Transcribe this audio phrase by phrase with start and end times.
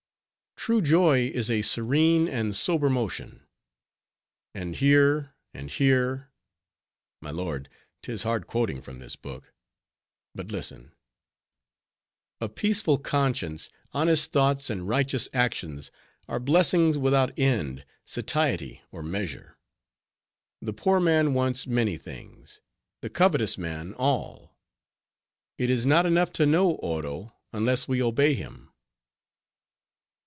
[0.63, 3.47] '—'True joy is a serene and sober motion.'
[4.53, 7.67] And here, and here,—my lord,
[8.03, 15.89] 'tis hard quoting from this book;—but listen—'A peaceful conscience, honest thoughts, and righteous actions
[16.27, 19.57] are blessings without end, satiety, or measure.
[20.61, 22.61] The poor man wants many things;
[23.01, 24.53] the covetous man, all.
[25.57, 28.67] It is not enough to know Oro, unless we obey him.